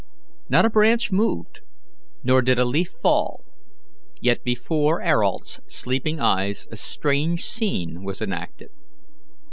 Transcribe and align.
Not 0.49 0.65
a 0.65 0.69
branch 0.71 1.11
moved, 1.11 1.61
nor 2.23 2.41
did 2.41 2.57
a 2.57 2.65
leaf 2.65 2.89
fall, 3.03 3.45
yet 4.19 4.43
before 4.43 4.99
Ayrault's, 4.99 5.59
sleeping 5.67 6.19
eyes 6.19 6.67
a 6.71 6.75
strange 6.75 7.45
scene 7.45 8.03
was 8.03 8.19
enacted. 8.19 8.69